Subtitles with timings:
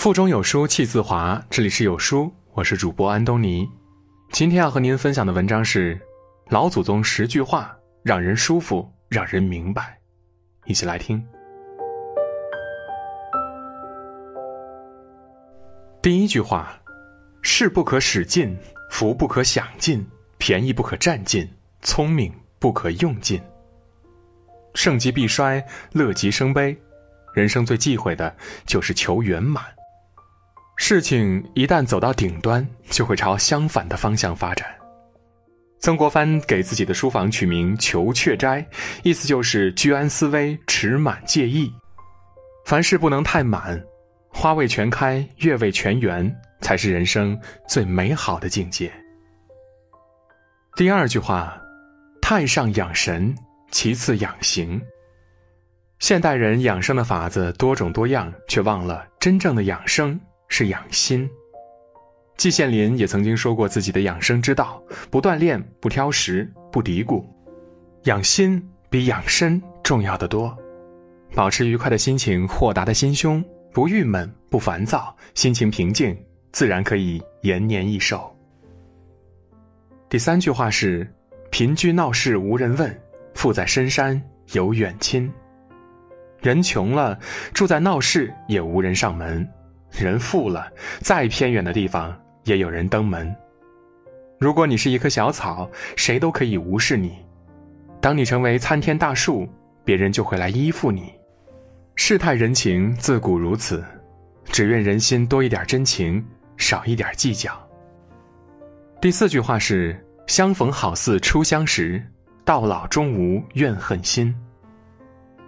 [0.00, 3.68] 腹中有书气自华，这里是有书，我是主播安东尼。
[4.32, 5.94] 今天要和您分享的文章是
[6.48, 9.98] 《老祖宗十句话，让人舒服，让人明白》，
[10.70, 11.22] 一起来听。
[16.00, 16.80] 第一句话：
[17.42, 18.56] 势不可使尽，
[18.90, 20.02] 福不可享尽，
[20.38, 21.46] 便宜不可占尽，
[21.82, 23.38] 聪明不可用尽。
[24.72, 25.62] 盛极必衰，
[25.92, 26.74] 乐极生悲。
[27.34, 29.62] 人生最忌讳的就是求圆满。
[30.82, 34.66] 事情一旦走到顶端，就会朝相反的方向发展。
[35.78, 38.66] 曾国藩给自己的书房取名“求阙斋”，
[39.04, 41.70] 意思就是居安思危，持满戒意。
[42.64, 43.78] 凡事不能太满，
[44.30, 47.38] 花未全开，月未全圆，才是人生
[47.68, 48.90] 最美好的境界。
[50.76, 51.60] 第二句话：
[52.22, 53.32] 太上养神，
[53.70, 54.80] 其次养形。
[55.98, 60.18] 现代人养生的法子多种多样，却忘了真正的养生
[60.50, 61.26] 是养心。
[62.36, 67.24] 季羡林也曾经说过自己的养生之道：不锻炼，不挑食，不嘀咕。
[68.04, 70.54] 养心比养身重要的多。
[71.34, 76.16] 保持愉快的心情，豁达的心胸，不郁闷，不烦躁，心情平静，
[76.50, 78.34] 自然可以延年益寿。
[80.08, 81.06] 第三句话是：
[81.50, 83.00] 贫居闹市无人问，
[83.34, 84.20] 富在深山
[84.52, 85.30] 有远亲。
[86.40, 87.18] 人穷了，
[87.52, 89.46] 住在闹市也无人上门；
[89.92, 93.34] 人富了，再偏远的地方也有人登门。
[94.38, 97.10] 如果你是一棵小草，谁都可以无视你；
[98.00, 99.48] 当你成为参天大树，
[99.84, 101.12] 别人就会来依附你。
[101.96, 103.84] 世态人情自古如此，
[104.44, 106.24] 只愿人心多一点真情，
[106.56, 107.52] 少一点计较。
[109.00, 112.02] 第四句话是：相逢好似初相识，
[112.44, 114.34] 到老终无怨恨心。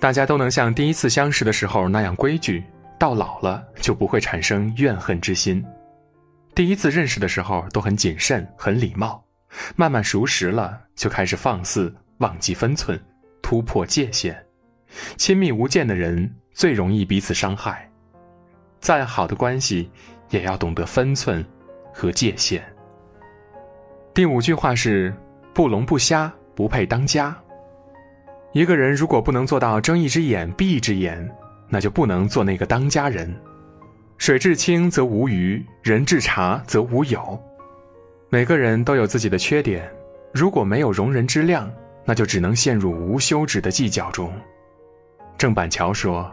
[0.00, 2.62] 大家都能像第一次相识的时候那样规矩，
[2.98, 5.64] 到老了就不会产生怨恨之心。
[6.54, 9.22] 第一次认识的时候都很谨慎、很礼貌，
[9.76, 13.00] 慢慢熟识了就开始放肆、忘记分寸、
[13.40, 14.36] 突破界限。
[15.16, 17.88] 亲密无间的人最容易彼此伤害，
[18.80, 19.88] 再好的关系
[20.30, 21.44] 也要懂得分寸
[21.92, 22.64] 和界限。
[24.12, 25.14] 第五句话是：
[25.54, 27.36] 不聋不瞎不配当家。
[28.52, 31.30] 一个人如果不能做到睁一只眼闭一只眼，
[31.68, 33.34] 那就不能做那个当家人。
[34.16, 37.40] 水至清则无鱼，人至察则无友。
[38.28, 39.88] 每个人都有自己的缺点，
[40.32, 41.70] 如果没有容人之量，
[42.04, 44.32] 那就只能陷入无休止的计较中。
[45.36, 46.30] 郑板桥说：“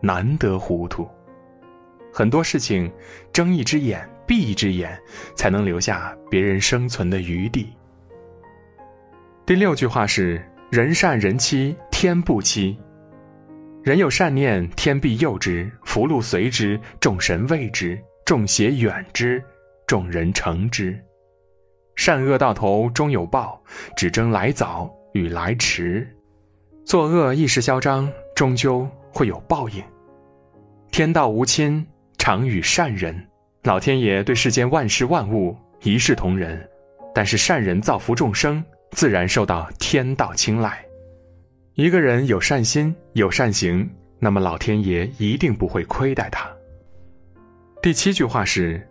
[0.00, 1.08] 难得糊涂。”
[2.12, 2.92] 很多事情，
[3.32, 5.00] 睁一只眼闭一只眼，
[5.34, 7.72] 才能留下别人生存的余地。
[9.46, 10.42] 第六句话是。
[10.72, 12.78] 人善人欺，天不欺。
[13.82, 19.42] 人有善念，天必佑之；福禄随之，众神畏之，众邪远之，
[19.88, 20.96] 众人成之。
[21.96, 23.60] 善恶到头终有报，
[23.96, 26.08] 只争来早与来迟。
[26.86, 29.82] 作恶一时嚣张，终究会有报应。
[30.92, 31.84] 天道无亲，
[32.18, 33.28] 常与善人。
[33.64, 36.68] 老天爷对世间万事万物一视同仁，
[37.12, 38.64] 但是善人造福众生。
[38.92, 40.84] 自然受到天道青睐。
[41.74, 43.88] 一个人有善心、有善行，
[44.18, 46.50] 那么老天爷一定不会亏待他。
[47.80, 48.86] 第七句话是：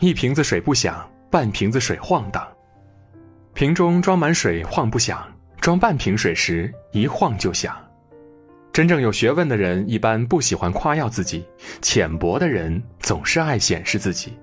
[0.00, 2.44] 一瓶子水不响，半瓶子水晃荡。
[3.54, 5.24] 瓶中装满水晃不响，
[5.60, 7.76] 装半瓶水时一晃就响。
[8.72, 11.44] 真正有学问的人一般不喜欢夸耀自己，
[11.80, 14.36] 浅薄的人总是爱显示自己。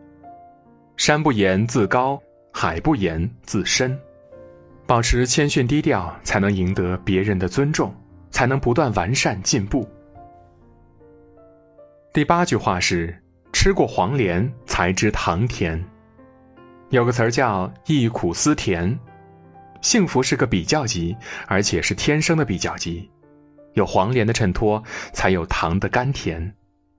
[0.96, 2.18] 山不言自高，
[2.54, 4.00] 海不言自深。
[4.86, 7.96] 保持谦逊低调，才能赢得别人的尊重，
[8.32, 9.88] 才能不断完善进步。
[12.14, 13.18] 第八句话是：
[13.54, 15.84] 吃过黄连才知糖甜。
[16.90, 19.00] 有个词儿叫“忆苦思甜”，
[19.82, 21.16] 幸福是个比较级，
[21.48, 23.10] 而且是天生的比较级。
[23.74, 26.40] 有黄连的衬托，才有糖的甘甜；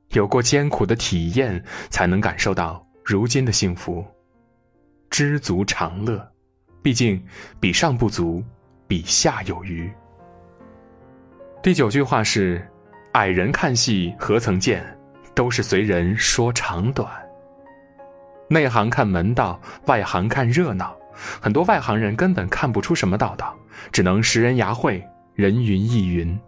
[0.09, 4.05] 有过艰苦的体验，才能感受到如今的幸福。
[5.11, 6.34] 知足常乐。
[6.85, 7.19] 毕竟，
[7.59, 8.45] 比上不足，
[8.87, 9.91] 比下有余。
[11.63, 12.63] 第九句话是
[13.13, 14.85] ：“矮人看戏何曾见，
[15.35, 17.11] 都是随人说长短。”
[18.51, 20.95] 内行看门道，外行看热闹。
[21.41, 23.57] 很多外行人根本看不出什么道道，
[23.91, 25.03] 只能识人牙慧，
[25.33, 26.39] 人云亦云，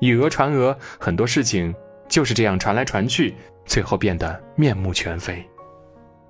[0.00, 0.76] 以讹传讹。
[0.98, 1.72] 很多事情
[2.08, 3.32] 就是这样传来传去，
[3.64, 5.48] 最后变得面目全非。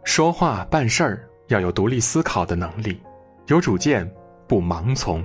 [0.04, 3.00] 说话办事儿要有独立思考的能力。
[3.48, 4.06] 有主见，
[4.46, 5.24] 不盲从，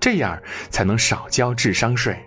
[0.00, 0.40] 这样
[0.70, 2.18] 才能少交智商税。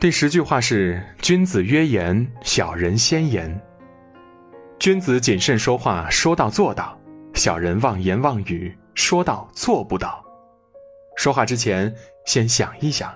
[0.00, 3.60] 第十句话是：君子约言，小人先言。
[4.78, 6.98] 君子谨慎说话，说到做到；
[7.34, 10.24] 小人妄言妄语，说到做不到。
[11.16, 11.94] 说话之前
[12.24, 13.14] 先想一想，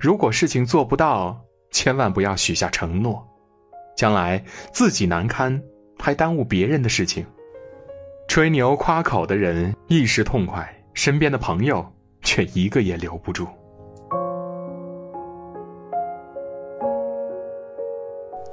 [0.00, 1.38] 如果事情做不到，
[1.70, 3.22] 千万不要许下承诺，
[3.94, 5.62] 将来自己难堪，
[5.98, 7.26] 还耽误别人的事情。
[8.28, 11.84] 吹牛夸口的人一时痛快，身边的朋友
[12.20, 13.48] 却一个也留不住。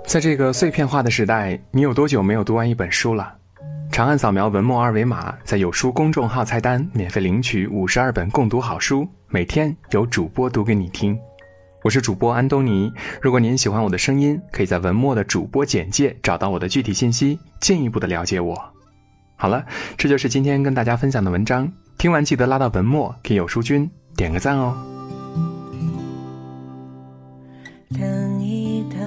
[0.07, 3.35] 在这个碎片化的时代，你有多久没有读完一本书了？
[3.91, 11.19] 长按扫描文末二维码，在有书公众号菜单免费领取五十二本共读好书，每天有主播读给你听。
[11.83, 12.89] 我是主播安东尼。
[13.21, 18.74] 如果您喜欢我的声音，可以在文末的主播简介找到我的具体信息，进一步的了解我。
[19.35, 19.65] 好了，
[19.97, 21.71] 这就是今天跟大家分享的文章。
[21.97, 24.75] 听完记得拉到文末给有书君点个赞哦。
[27.89, 28.99] 等一等，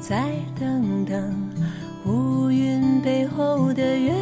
[0.00, 1.50] 再等等，
[2.04, 4.12] 乌云背后的月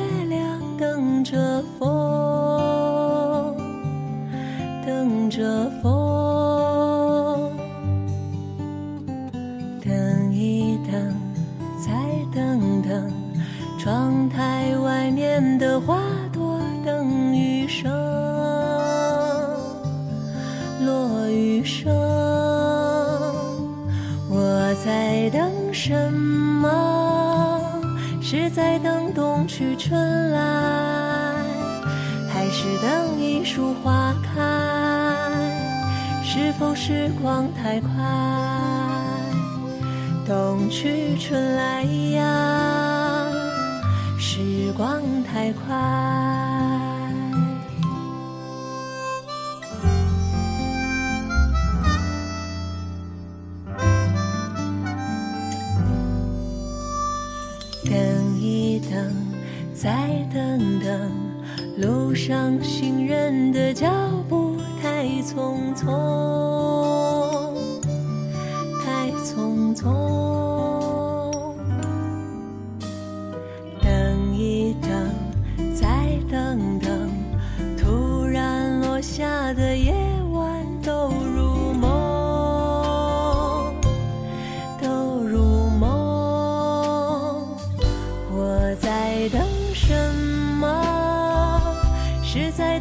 [25.84, 27.82] 什么？
[28.20, 30.38] 是在等冬去春来，
[32.32, 34.40] 还是等一树花开？
[36.22, 37.88] 是否时光太快？
[40.24, 41.82] 冬去春来
[42.12, 43.26] 呀，
[44.16, 46.61] 时光太快。
[57.92, 59.14] 等一等，
[59.74, 61.12] 再等等，
[61.76, 63.86] 路上行人的脚
[64.30, 67.52] 步太匆匆，
[68.82, 70.21] 太匆匆。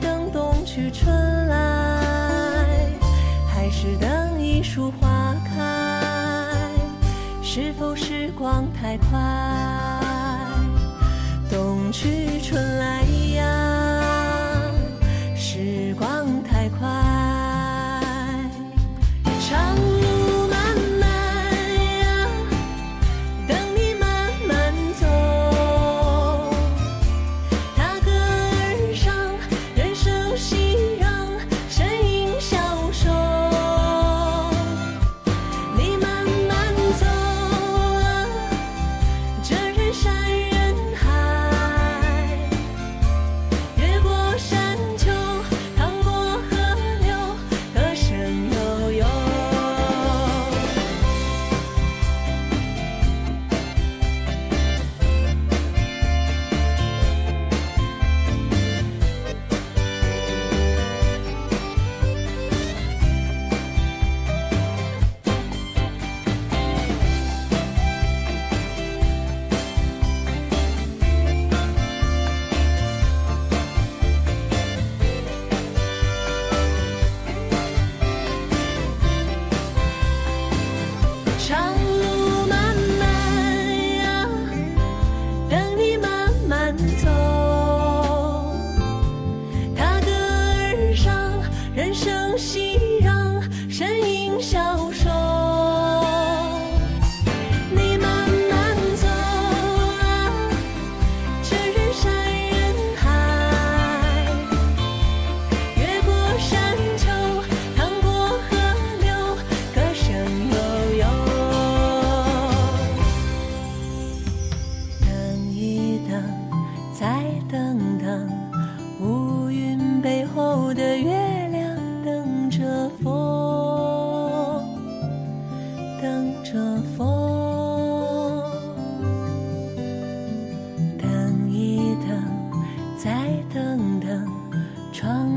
[0.02, 1.56] 等冬去春来，
[3.48, 5.62] 还是等一树花开？
[7.44, 9.20] 是否时光太快？
[11.50, 13.02] 冬去春来
[13.36, 13.44] 呀，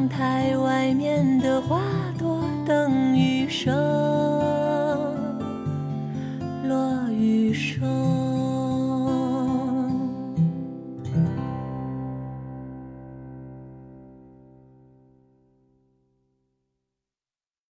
[0.04, 1.80] 窗台外面的花
[2.18, 4.33] 朵等雨声。